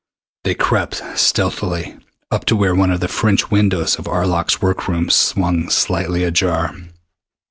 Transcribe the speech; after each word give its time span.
They 0.45 0.55
crept 0.55 1.03
stealthily 1.15 1.95
up 2.31 2.45
to 2.45 2.55
where 2.55 2.73
one 2.73 2.89
of 2.89 3.01
the 3.01 3.07
French 3.07 3.51
windows 3.51 3.97
of 3.97 4.05
Arlok's 4.07 4.59
work 4.59 4.87
room 4.87 5.11
swung 5.11 5.69
slightly 5.69 6.23
ajar. 6.23 6.75